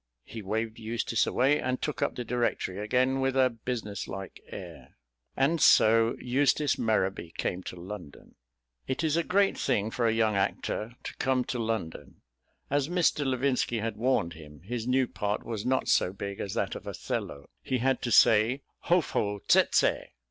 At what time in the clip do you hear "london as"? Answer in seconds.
11.59-12.89